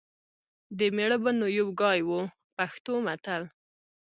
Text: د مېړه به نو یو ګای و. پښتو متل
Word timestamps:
د 0.77 0.79
مېړه 0.95 1.17
به 1.23 1.31
نو 1.39 1.47
یو 1.57 1.67
ګای 1.81 1.99
و. 2.07 2.11
پښتو 2.57 2.93
متل 3.05 3.43